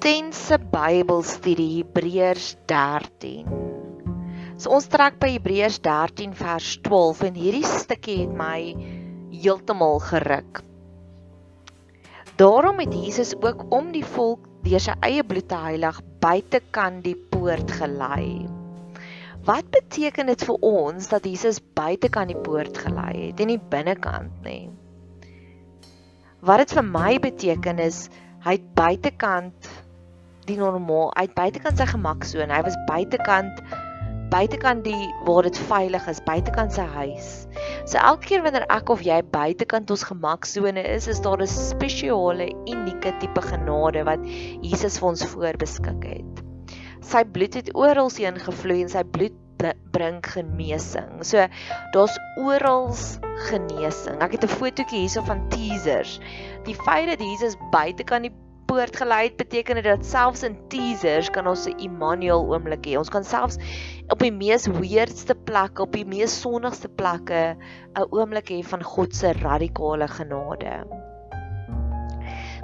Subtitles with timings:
[0.00, 3.48] intense Bybelstudie Hebreërs 13.
[4.56, 8.72] So ons trek by Hebreërs 13 vers 12 en hierdie stukkie het my
[9.28, 10.62] heeltemal geruk.
[12.40, 17.18] Daarom het Jesus ook om die volk deur sy eie bloed te heilig buitekant die
[17.34, 18.48] poort gelei.
[19.44, 24.48] Wat beteken dit vir ons dat Jesus buitekant die poort gelei het en nie binnekant
[24.48, 24.72] nie?
[26.40, 28.06] Wat dit vir my beteken is
[28.40, 29.68] hy het buitekant
[30.50, 32.52] die normaal uit buitekant sy gemaksone.
[32.52, 33.62] Hy was buitekant
[34.30, 37.30] buitekant die waar dit veilig is, buitekant sy huis.
[37.90, 42.46] So elke keer wanneer ek of jy buitekant ons gemaksone is, is daar 'n spesiale,
[42.70, 44.22] unieke tipe genade wat
[44.62, 46.44] Jesus vir ons voorbeskik het.
[47.02, 49.34] Sy bloed het oral heen gevloei en sy bloed
[49.92, 51.24] bring genesing.
[51.24, 51.46] So
[51.92, 52.94] daar's oral
[53.50, 54.22] genesing.
[54.22, 56.20] Ek het 'n fotootjie hierso van teasers.
[56.64, 58.36] Die feit dat Jesus buitekant die
[58.70, 62.94] poort gelei het, beteken dit dat selfs in teasers kan ons 'n Immanuel oomblik hê.
[62.98, 63.58] Ons kan selfs
[64.08, 67.56] op die mees weirdste plekke, op die mees sonnigste plekke
[67.98, 70.86] 'n oomblik hê van God se radikale genade.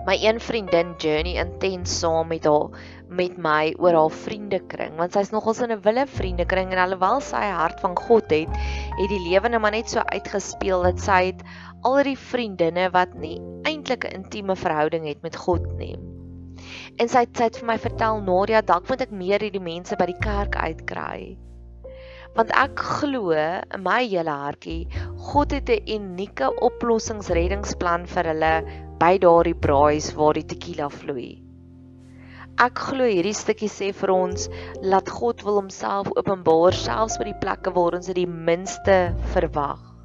[0.06, 2.70] My een vriendin Journey intens saam met haar
[3.08, 7.42] met my oor haar vriendekring want sy's nogals in 'n wille vriendekring en alhoewel sy
[7.50, 8.48] hart van God het,
[8.98, 11.42] het die lewe net maar net so uitgespeel dat sy het
[11.86, 15.94] al die vriendinne wat nie eintlik 'n intieme verhouding het met God nie.
[16.98, 19.96] En sy het, sy het vir my vertel, "Nadia, dalk moet ek meer hierdie mense
[19.96, 21.36] by die kerk uitkry."
[22.36, 24.88] Want ek glo in my hele hartjie,
[25.30, 28.54] God het 'n unieke oplossingsreddingsplan vir hulle
[28.98, 31.42] by daardie braais waar die tequila vloei.
[32.58, 34.48] Ek glo hierdie stukkie sê vir ons
[34.82, 39.95] laat God wil homself openbaar selfs by die plekke waar ons dit die minste verwag.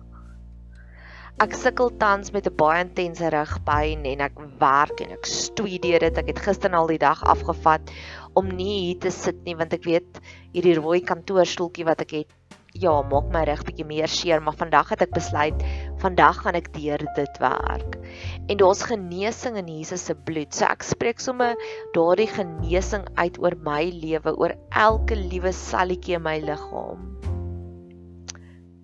[1.41, 6.03] Ek sukkel tans met 'n baie intense rugpyn en ek werk en ek stoei deur
[6.03, 6.19] dit.
[6.21, 7.89] Ek het gister al die dag afgevat
[8.37, 10.19] om nie hier te sit nie want ek weet
[10.53, 12.35] hierdie rooi kantoorstoeltjie wat ek het,
[12.83, 15.65] ja, maak my rug bietjie meer seer, maar vandag het ek besluit
[16.05, 17.97] vandag gaan ek deur dit werk.
[18.45, 20.53] En daar's genesing in Jesus se bloed.
[20.53, 21.57] So ek spreek sommer
[21.97, 27.17] daardie genesing uit oor my lewe, oor elke liewe selletjie in my liggaam.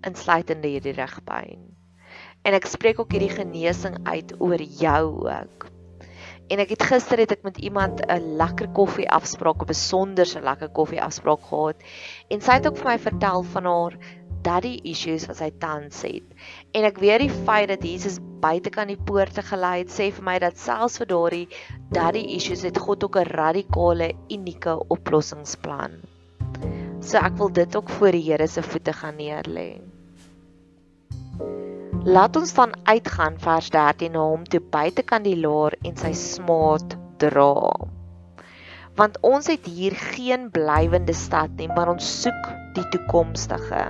[0.01, 1.66] Insluitende hierdie rugpyn
[2.47, 5.65] en ek spreek ook hierdie genesing uit oor jou ook.
[6.47, 10.69] En ek het gister het ek met iemand 'n lekker koffie afspraak, 'n besonderse lekker
[10.69, 11.83] koffie afspraak gehad
[12.31, 13.97] en sy het ook vir my vertel van haar
[14.47, 16.23] daddy issues wat sy tans het.
[16.71, 20.23] En ek weet die feit dat Jesus buite kan die poorte gelei het, sê vir
[20.23, 21.47] my dat selfs vir daardie
[21.91, 25.99] daddy issues het God ook 'n radikale, unieke oplossingsplan.
[27.01, 29.86] So ek wil dit ook voor die Here se voete gaan neerlê.
[32.07, 36.13] Laat ons dan uitgaan vers 13 na hom toe buite kan die laar en sy
[36.15, 37.67] smaad dra.
[38.95, 42.47] Want ons het hier geen blywende stad nie, maar ons soek
[42.77, 43.81] die toekomstige.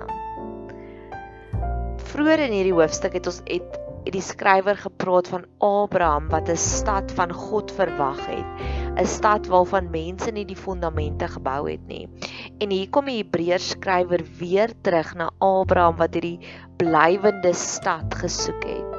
[2.09, 3.77] Vroeger in hierdie hoofstuk het ons het,
[4.07, 8.49] het die skrywer gepraat van Abraham wat 'n stad van God verwag het,
[8.97, 12.09] 'n stad waarvan mense nie die fondamente gebou het nie.
[12.57, 16.39] En hier kom die Hebreërs skrywer weer terug na Abraham wat hierdie
[16.77, 18.97] blywende stad gesoek het.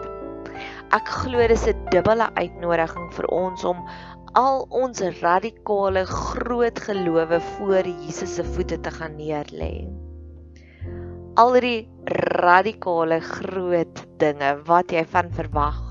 [0.96, 3.82] Ek glo dis 'n dubbele uitnodiging vir ons om
[4.34, 9.88] al ons radikale groot gelowe voor Jesus se voete te gaan neerlê.
[11.36, 11.88] Al die
[12.42, 15.87] radikale groot dinge wat jy van verwag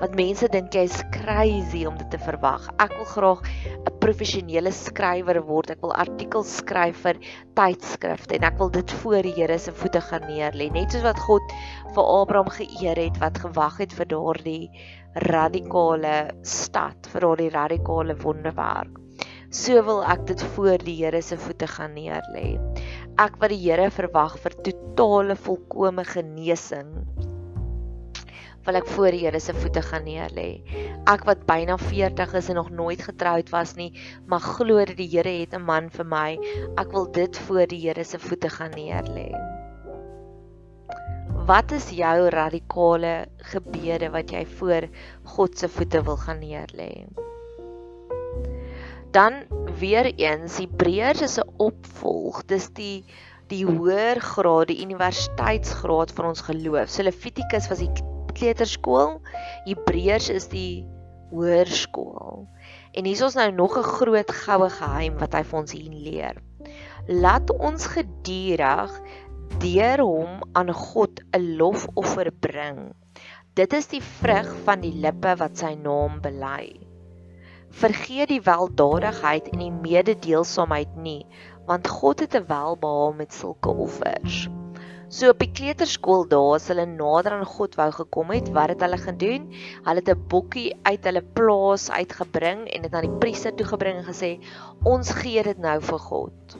[0.00, 2.64] wat mense dink jy is crazy om dit te verwag.
[2.80, 5.70] Ek wil graag 'n professionele skrywer word.
[5.74, 7.20] Ek wil artikels skryf vir
[7.58, 11.20] tydskrifte en ek wil dit voor die Here se voete gaan neerlê, net soos wat
[11.20, 11.42] God
[11.94, 14.70] vir Abraham geëer het wat gewag het vir daardie
[15.14, 18.96] radikale stad, vir daardie radikale wonderwerk.
[19.50, 22.56] So wil ek dit voor die Here se voete gaan neerlê.
[23.18, 26.94] Ek wat die Here verwag vir totale volkomme genesing
[28.70, 30.60] wil ek voor die Here se voete gaan neerlê.
[31.10, 33.90] Ek wat byna 40 is en nog nooit getroud was nie,
[34.30, 36.38] maar glo dat die Here het 'n man vir my.
[36.78, 39.34] Ek wil dit voor die Here se voete gaan neerlê.
[41.46, 44.86] Wat is jou radikale gebede wat jy voor
[45.24, 47.06] God se voete wil gaan neerlê?
[49.10, 49.42] Dan
[49.80, 52.46] weer eens Hebreërs is 'n opvolg.
[52.46, 53.04] Dis die
[53.48, 56.88] die hoër graad, die universiteitsgraad van ons geloof.
[56.88, 57.90] So Levitikus was die
[58.40, 59.20] kleuterskool.
[59.68, 60.84] Hebreërs is die
[61.30, 62.46] hoërskool.
[62.96, 65.90] En hier is ons nou nog 'n groot goue geheim wat hy vir ons hier
[65.90, 66.36] leer.
[67.06, 68.92] Laat ons gedurig
[69.58, 72.94] deur hom aan God 'n lofoffer bring.
[73.54, 76.80] Dit is die vrug van die lippe wat sy naam bely.
[77.70, 81.26] Vergeet die weldadigheid en die mededeelsaamheid nie,
[81.66, 84.48] want God het 'n welbehae met sulke offers.
[85.10, 88.84] So op die kleuterskool daar as hulle nader aan God wou gekom het, wat het
[88.84, 89.48] hulle gedoen?
[89.82, 93.98] Hulle het 'n bokkie uit hulle plaas uitgebring en dit aan die priester toe gebring
[93.98, 94.38] en gesê:
[94.84, 96.56] "Ons gee dit nou vir God."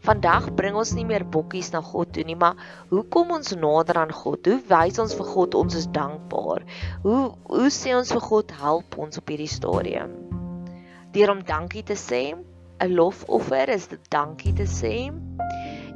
[0.00, 2.56] Vandag bring ons nie meer bokkies na God toe nie, maar
[2.88, 4.46] hoe kom ons nader aan God?
[4.46, 6.64] Hoe wys ons vir God ons is dankbaar?
[7.02, 10.16] Hoe hoe sê ons vir God help ons op hierdie stadium?
[11.12, 12.32] Deur om dankie te sê,
[12.80, 15.12] 'n lofoffer is dit dankie te sê.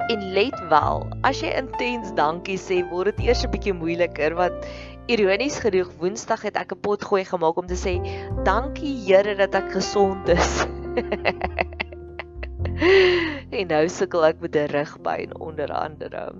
[0.07, 4.65] En let wel, as jy intens dankie sê, word dit eers 'n bietjie moeiliker want
[5.07, 7.95] ironies genoeg Woensdag het ek 'n pot gooi gemaak om te sê
[8.43, 10.67] dankie Here dat ek gesond is.
[13.59, 16.35] en nou sukkel ek met 'n rugpyn onder andere.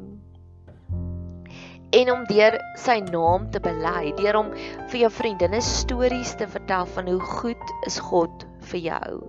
[1.94, 4.52] En om deur sy naam te bely, deur om
[4.90, 9.22] vir jou vriendinne stories te vertel van hoe goed is God vir jou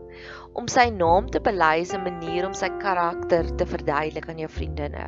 [0.54, 4.48] om sy naam te bely is 'n manier om sy karakter te verduidelik aan jou
[4.48, 5.06] vriendinne.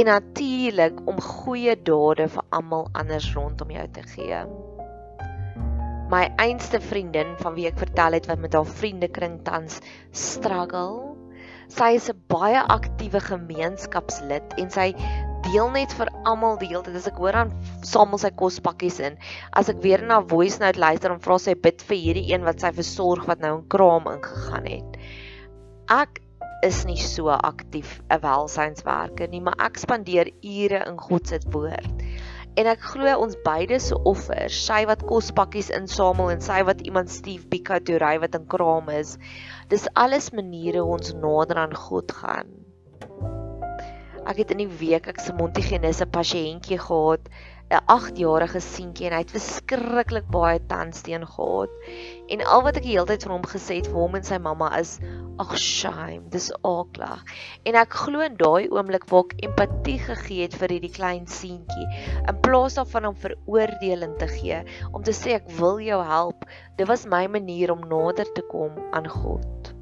[0.00, 4.44] En natuurlik om goeie dade vir almal anders rondom jou te gee.
[6.10, 9.80] My einste vriendin van wie ek vertel het wat met haar vriendekring tans
[10.10, 11.16] struggle.
[11.68, 14.94] Sy is 'n baie aktiewe gemeenskapslid en sy
[15.46, 16.96] deel net vir almal die hele tyd.
[17.00, 17.52] As ek hoor aan
[17.86, 19.18] samel sy kospakkies in.
[19.56, 22.64] As ek weer na voice note luister en vra sy bid vir hierdie een wat
[22.64, 24.98] sy versorg wat nou in kraam ingegaan het.
[25.90, 26.20] Ek
[26.62, 32.04] is nie so aktief 'n welsynswerker nie, maar ek spandeer ure in God se woord.
[32.58, 37.12] En ek glo ons beide se offers, sy wat kospakkies insamel en sy wat iemand
[37.14, 39.16] Steve Pika toe ry wat in kraam is,
[39.70, 42.50] dis alles maniere hoe ons nader aan God gaan.
[44.28, 47.28] Ek het in die week ek se Montigenisse pasiëntjie gehad,
[47.70, 51.70] 'n 8-jarige seentjie en hy het verskriklik baie tandsteen gehad.
[52.34, 54.38] En al wat ek die hele tyd van hom gesê het vir hom en sy
[54.42, 54.96] mamma is,
[55.38, 57.22] "Ag shame, dis aaklag."
[57.64, 61.86] En ek glo in daai oomblik waar ek empatie gegee het vir hierdie klein seentjie,
[62.26, 66.44] in plaas daarvan om veroordeling te gee, om te sê ek wil jou help,
[66.76, 69.74] dit was my manier om nader te kom aan God.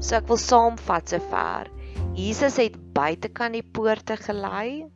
[0.00, 1.75] So ek wil saamvat sover.
[2.16, 4.86] Jesus het buitekant die poorte gelei.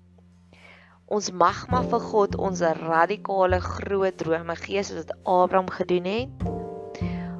[1.12, 6.46] Ons mag maar vir God ons radikale groot drome gee soos wat Abraham gedoen het.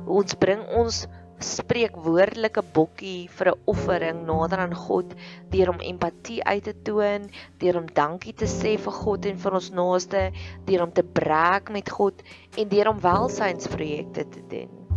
[0.04, 1.06] Ons bring ons
[1.40, 5.16] spreekwoordelike bokkie vir 'n offering nader aan God
[5.48, 9.58] deur om empatie uit te toon, deur om dankie te sê vir God en vir
[9.62, 10.28] ons naaste,
[10.66, 12.22] deur om te breek met God
[12.58, 14.89] en deur om welsynsprojekte te doen.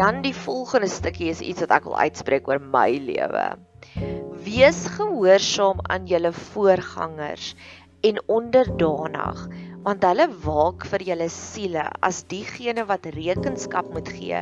[0.00, 3.42] Dan die volgende stukkie is iets wat ek wil uitspreek oor my lewe.
[4.46, 7.50] Wees gehoorsaam aan julle voorgangers
[8.08, 9.42] en onderdanig,
[9.84, 14.40] want hulle waak vir julle siele as diegene wat rekenskap moet gee,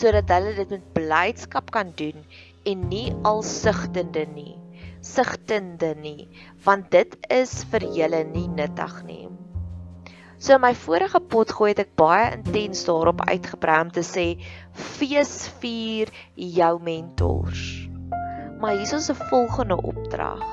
[0.00, 2.26] sodat hulle dit met blydskap kan doen
[2.66, 4.56] en nie alsigtende nie,
[5.14, 6.26] sigtende nie,
[6.66, 9.28] want dit is vir julle nie nuttig nie.
[10.38, 14.26] So in my vorige pot gooi het ek baie intens daarop uitgebrei om te sê
[14.78, 17.88] fees vier jou mentors.
[18.60, 20.44] Maar hier is 'n volgende opdrag.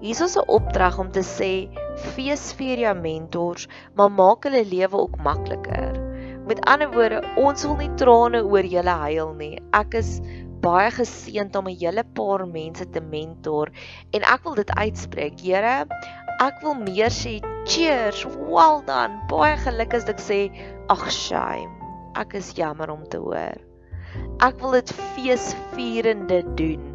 [0.00, 1.68] Hier is 'n opdrag om te sê
[2.14, 5.98] fees vier jou mentors, maar maak hulle lewe ook makliker.
[6.46, 9.58] Met ander woorde, ons wil nie trane oor julle huil nie.
[9.72, 10.20] Ek is
[10.60, 13.70] baie geseënd om 'n hele paar mense te mentor
[14.10, 15.40] en ek wil dit uitspreek.
[15.40, 15.86] Here,
[16.40, 19.20] ek wil meer sê cheers, well done.
[19.28, 20.40] Baie geluk as ek sê
[20.88, 21.79] ag shame.
[22.18, 23.60] Ek is jammer om te hoor.
[24.42, 26.88] Ek wil dit feesvierende doen.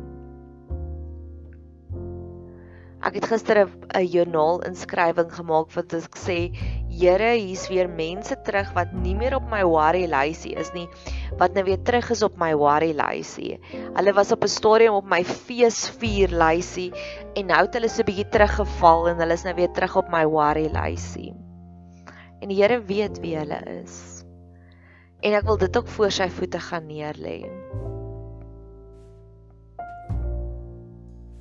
[3.06, 6.50] Ek het gister 'n joernaal inskrywing gemaak wat ek sê
[6.90, 10.88] Here, hier's weer mense terug wat nie meer op my worry lysie is nie,
[11.38, 13.60] wat nou weer terug is op my worry lysie.
[13.96, 16.92] Hulle was op 'n stadium op my feesvier lysie
[17.36, 20.10] en nou het hulle so 'n bietjie teruggeval en hulle is nou weer terug op
[20.10, 21.34] my worry lysie.
[22.42, 24.15] En die Here weet wie hulle is.
[25.26, 27.40] En ek wil dit ook voor sy voete gaan neerlê.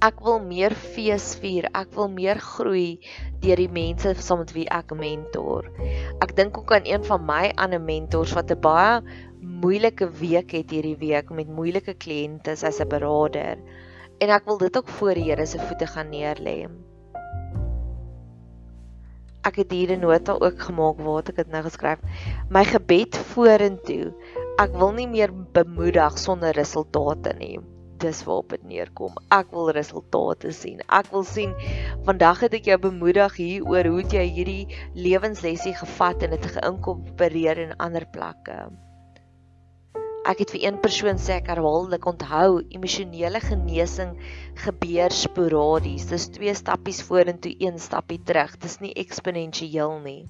[0.05, 1.69] Ek wil meer fees vier.
[1.73, 2.99] Ek wil meer groei
[3.45, 5.69] deur die mense saam met wie ek mentor.
[6.25, 9.01] Ek dink ook aan een van my ander mentors wat 'n baie
[9.65, 13.61] moeilike week het hierdie week met moeilike kliënte as 'n beraader.
[14.21, 16.69] En ek wil dit ook voor die Here se voete gaan neerlê.
[19.45, 22.01] Ek het hier 'n nota ook gemaak waar ek dit nou geskryf.
[22.51, 24.13] My gebed vorentoe
[24.55, 27.57] Ek wil nie meer bemoedig sonder resultate nie.
[27.99, 29.17] Dis waarop dit neerkom.
[29.35, 30.79] Ek wil resultate sien.
[30.87, 31.57] Ek wil sien
[32.07, 37.65] vandag het ek jou bemoedig hier oor hoe jy hierdie lewenslesie gevat en dit geïnkorporeer
[37.67, 38.69] in ander plekke.
[40.25, 44.15] Ek het vir een persoon sê ek herhaaldelik onthou, emosionele genesing
[44.63, 46.07] gebeur sporadies.
[46.09, 48.55] Dis twee stappies vorentoe, een stappie terug.
[48.63, 50.23] Dis nie eksponensieel nie.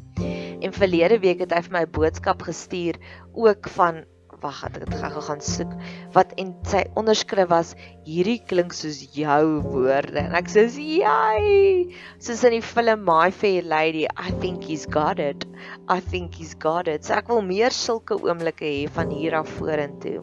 [0.58, 2.98] En verlede week het hy vir my 'n boodskap gestuur
[3.38, 4.02] ook van
[4.44, 5.72] wag, ek het gou gaan soek
[6.14, 7.72] wat en sy onderskrif was
[8.06, 10.20] hierdie klink soos jou woorde.
[10.20, 15.18] En ek sê jy soos in die film My Fair Lady I think he's got
[15.18, 15.46] it.
[15.88, 17.04] I think he's got it.
[17.04, 20.22] So ek wil meer sulke oomblikke hê van hier af vorentoe.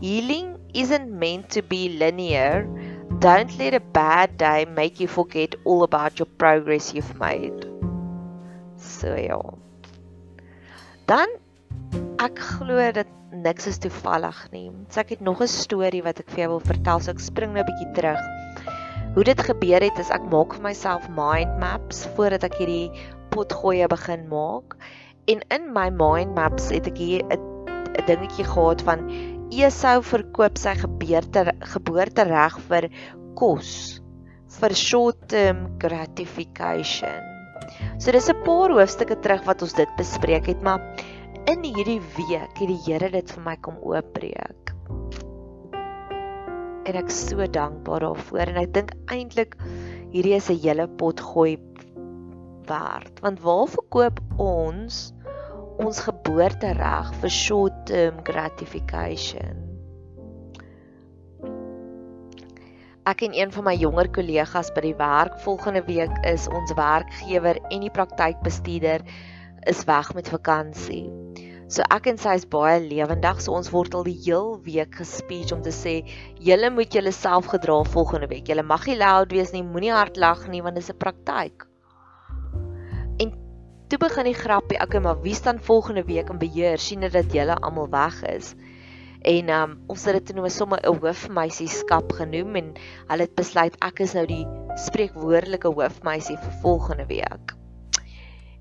[0.00, 2.66] Healing isn't meant to be linear.
[3.18, 7.64] Don't let a bad day make you forget all about your progress you've made.
[8.76, 9.40] So ja.
[11.06, 11.28] Dan
[12.22, 14.70] ek glo dat niks is toevallig nie.
[14.88, 17.00] So ek het nog 'n storie wat ek vir jou wil vertel.
[17.00, 18.20] So ek spring nou 'n bietjie terug.
[19.14, 22.90] Hoe dit gebeur het is ek maak vir myself mind maps voordat ek hierdie
[23.30, 24.76] potgoeie begin maak.
[25.28, 29.10] En in my mind maps het ek hier 'n dingetjie gehad van
[29.50, 32.90] Esau verkoop sy geboorte geboortereg vir
[33.34, 34.00] kos
[34.60, 37.20] vir short-term gratification.
[37.98, 40.80] So dis 'n paar hoofstukke terug wat ons dit bespreek het, maar
[41.46, 44.72] in hierdie week het die Here dit vir my kom oopbreek.
[46.86, 49.54] En ek so dankbaar daarvoor en ek dink eintlik
[50.10, 51.54] hierdie is 'n hele pot gooi
[52.66, 55.12] werd want waar verkoop ons
[55.78, 59.62] ons geboortereg vir short term gratification?
[63.06, 67.62] Ek en een van my jonger kollegas by die werk volgende week is ons werkgewer
[67.70, 69.06] en die praktykbestuurder
[69.66, 71.06] is weg met vakansie.
[71.66, 75.50] So ek en sy is baie lewendig, so ons word al die heel week gespeech
[75.50, 75.96] om te sê,
[76.38, 78.46] julle moet julle self gedra volgende week.
[78.46, 81.66] Julle mag nie loud wees nie, moenie hard lag nie want dit is 'n praktyk.
[83.18, 83.34] En
[83.90, 87.58] toe begin die grappie, okay, maar wie staan volgende week in beheer sien dat julle
[87.58, 88.54] almal weg is?
[89.26, 92.74] En um, ons het dit nou sommer 'n hoofmeisieskap genoem en
[93.08, 94.46] hulle het besluit ek is nou die
[94.86, 97.55] spreekwoordelike hoofmeisie vir volgende week.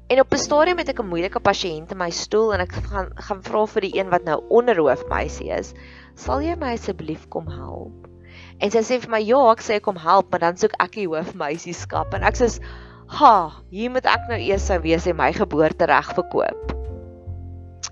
[0.07, 3.09] En op 'n stadium het ek 'n moeilike pasiënt in my stoel en ek gaan
[3.27, 5.73] gaan vra vir die een wat nou onderhoofmeisie is,
[6.15, 8.07] "Sal jy my asseblief kom help?"
[8.59, 11.07] En sy sê vir my, "Ja, ek sê kom help, maar dan soek ek die
[11.07, 12.61] hoofmeisieskap." En ek sê,
[13.07, 16.71] "Ha, hier moet ek nou eers sou wees en my geboortereg verkoop."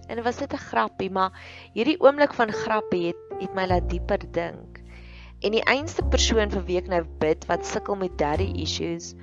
[0.08, 1.32] En dit was net 'n grappie, maar
[1.74, 4.84] hierdie oomblik van grappie het het my laat dieper dink.
[5.42, 9.16] En die einste persoon vir wie ek nou bid wat sukkel met daddy issues,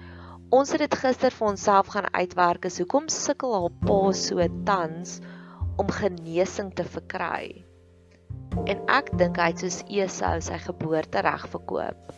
[0.50, 5.12] Ons het dit gister vir onsself gaan uitwerk is hoekom sukkel haar pa so tans
[5.78, 7.62] om genesing te verkry.
[8.64, 12.10] En ek dink hy het soos Esau sy geboortereg verkoop.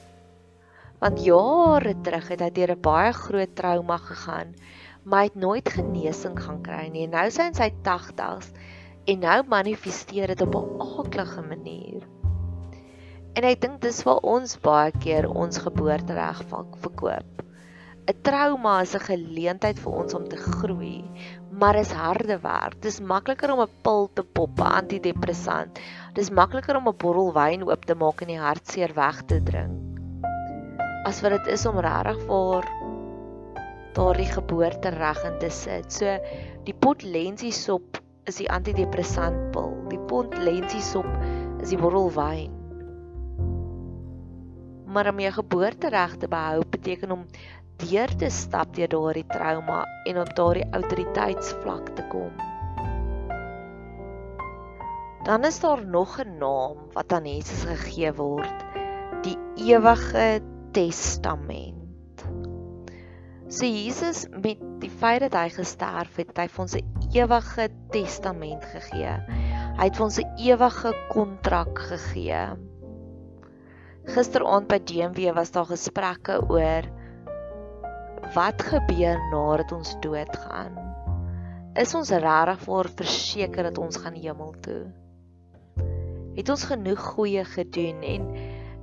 [1.04, 4.56] Want jare terug het hy deur 'n baie groot trauma gegaan,
[5.04, 7.06] maar hy het nooit genesing gaan kry nie.
[7.06, 8.48] Nou is hy in sy 80's
[9.12, 12.08] en nou manifesteer dit op 'n aardige manier.
[13.36, 17.42] En ek dink dis waar ons baie keer ons geboortereg verkoop.
[18.10, 21.04] 'n Trauma is 'n geleentheid vir ons om te groei,
[21.60, 22.80] maar is harde werk.
[22.82, 25.78] Dis makliker om 'n pil te pop, 'n antidepressant.
[26.14, 29.78] Dis makliker om 'n bottel wyn oop te maak en die hartseer weg te drink.
[31.06, 32.66] As wat dit is om regtig vir
[33.94, 35.92] daardie geboorte reg in te sit.
[35.92, 36.18] So
[36.64, 39.72] die pot lensiesop is die antidepressantpil.
[39.92, 41.08] Die pot lensiesop
[41.60, 42.50] is die bottel wyn.
[44.92, 47.26] Maar om jou geboorte reg te behou beteken om
[47.82, 52.32] deur te stap deur daardie trauma en op daardie autoriteitsvlak te kom.
[55.26, 58.64] Dan is daar nog 'n naam wat aan Jesus gegee word,
[59.22, 60.40] die ewige
[60.72, 61.78] testament.
[63.48, 68.64] So Jesus met die feit dat hy gesterf het, hy het ons 'n ewige testament
[68.64, 69.14] gegee.
[69.76, 72.56] Hy het ons 'n ewige kontrak gegee.
[74.04, 76.82] Gisteraand by DMW was daar gesprekke oor
[78.30, 80.78] wat gebeur nadat ons doodgaan?
[81.74, 84.82] Is ons regtig voor verseker dat ons gaan hemel toe?
[86.36, 88.28] Het ons genoeg goeie gedoen en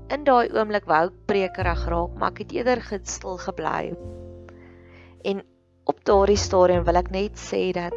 [0.09, 3.93] in daai oomblik wou ek prekerig raak, maar ek het eerder gestil gebly.
[5.25, 5.41] En
[5.89, 7.95] op daardie stadium wil ek net sê dat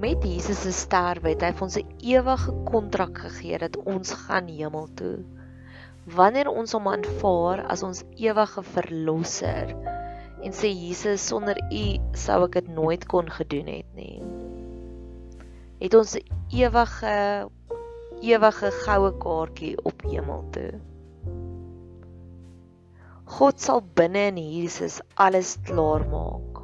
[0.00, 4.48] met Jesus se sterwe het hy vir ons 'n ewige kontrak gegee dat ons gaan
[4.48, 5.18] hemel toe.
[6.04, 9.76] Wanneer ons hom aanvaar as ons ewige verlosser,
[10.44, 11.84] en sê Jesus sonder u
[12.20, 14.20] sou ek dit nooit kon gedoen het nie.
[15.80, 16.16] Het ons
[16.52, 17.14] ewige
[18.24, 20.72] ewige goue kaartjie op hemel toe.
[23.24, 26.60] God sal binne in Jesus alles klaar maak.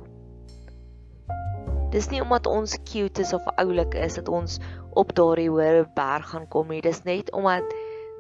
[1.91, 4.61] Dis nie omdat ons cute is of oulik is dat ons
[5.01, 6.83] op daardie hoë berg gaan kom nie.
[6.85, 7.67] Dis net omdat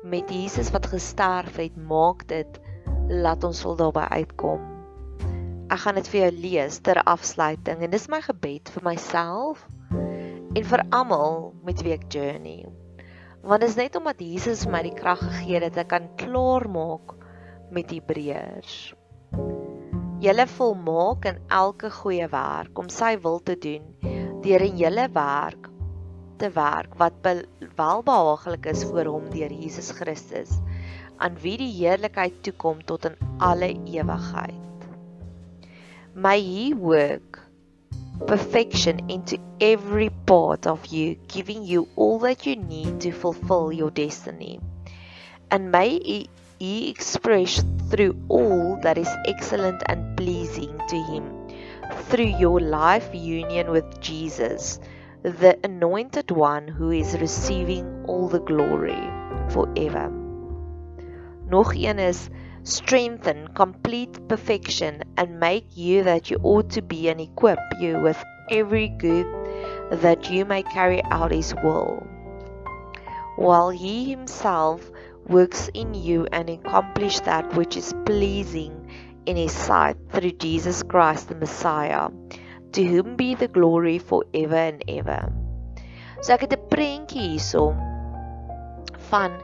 [0.02, 2.60] met Jesus wat gesterf het, maak dit
[3.08, 4.79] laat ons sal daarby uitkom.
[5.70, 9.60] Ek gaan dit vir jou lees ter afsluiting en dis my gebed vir myself
[9.94, 12.64] en vir almal met wie ek journey.
[13.46, 16.08] Want dit is net omdat Jesus vir my die krag gegee het dat ek kan
[16.18, 17.14] klaar maak
[17.70, 18.78] met Hebreërs.
[20.20, 23.86] Julle volmaak in elke goeie werk om sy wil te doen
[24.42, 25.68] deur in julle werk
[26.42, 27.20] te werk wat
[27.78, 30.56] welbehaaglik is voor hom deur Jesus Christus
[31.20, 34.69] aan wie die heerlikheid toekom tot in alle ewigheid.
[36.20, 37.40] May he work
[38.26, 43.90] perfection into every part of you giving you all that you need to fulfill your
[43.90, 44.60] destiny.
[45.50, 51.24] And may he expressed through all that is excellent and pleasing to him
[52.10, 54.78] through your life union with Jesus,
[55.22, 59.00] the anointed one who is receiving all the glory
[59.48, 60.12] forever.
[61.48, 62.28] Nog een is
[62.62, 68.22] strengthen complete perfection and make you that you ought to be and equip you with
[68.50, 69.26] every good
[69.90, 72.06] that you may carry out his will
[73.40, 74.90] while he himself
[75.26, 78.90] works in you and accomplish that which is pleasing
[79.24, 82.10] in his sight through Jesus Christ the Messiah
[82.72, 85.32] to whom be the glory forever and ever.
[86.20, 87.72] So ek het 'n prentjie hierso
[89.10, 89.40] van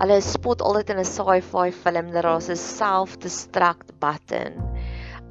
[0.00, 4.58] hulle spot altyd in 'n sci-fi film dat daar's 'n self-destruct button.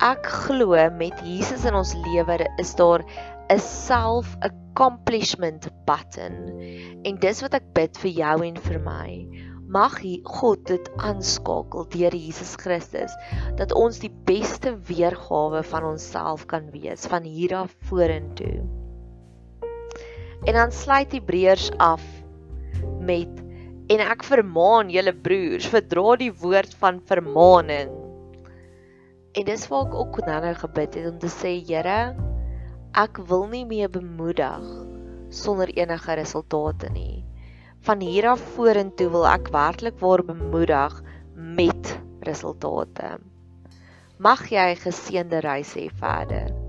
[0.02, 3.04] Ek glo met Jesus in ons lewe is daar
[3.50, 6.36] 'n self accomplishment button.
[7.04, 9.28] En dis wat ek bid vir jou en vir my
[9.72, 13.14] mag God dit aanskakel deur Jesus Christus
[13.56, 18.68] dat ons die beste weergawe van onsself kan wees van hier af vorentoe.
[20.44, 22.04] En dan sluit Hebreërs af
[23.00, 23.41] met
[23.92, 27.92] en ek vermaan julle broers verdra die woord van vermaaning.
[29.36, 32.14] En dis waar ek ook nou gebid het om te sê Here
[32.96, 34.64] ek wil nie meer bemoedig
[35.32, 37.24] sonder enige resultate nie
[37.82, 41.00] van hier af vorentoe wil ek werklik waar bemoedig
[41.36, 41.94] met
[42.28, 43.18] resultate.
[44.22, 46.61] Mag jy geseënde reis hê verder.